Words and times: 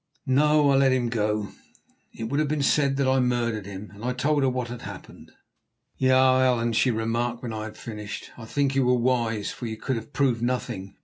"No; 0.25 0.71
I 0.71 0.77
let 0.77 0.91
him 0.93 1.09
go. 1.09 1.49
It 2.11 2.23
would 2.23 2.39
have 2.39 2.49
been 2.49 2.63
said 2.63 2.97
that 2.97 3.07
I 3.07 3.19
murdered 3.19 3.67
him," 3.67 3.91
and 3.93 4.03
I 4.03 4.13
told 4.13 4.41
her 4.41 4.49
what 4.49 4.69
had 4.69 4.81
happened. 4.81 5.31
"Ja, 5.99 6.41
Allan," 6.41 6.73
she 6.73 6.89
remarked 6.89 7.43
when 7.43 7.53
I 7.53 7.65
had 7.65 7.77
finished. 7.77 8.31
"I 8.35 8.45
think 8.45 8.73
you 8.73 8.83
were 8.83 8.95
wise, 8.97 9.51
for 9.51 9.67
you 9.67 9.77
could 9.77 9.97
have 9.97 10.11
proved 10.11 10.41
nothing. 10.41 10.95